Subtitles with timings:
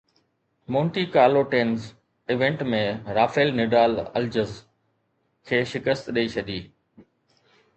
[0.75, 1.81] Monte ڪارلوٽينز
[2.31, 2.79] event ۾
[3.17, 4.51] Rafael Nadal الجز
[5.47, 6.59] کي شڪست ڏئي ڇڏي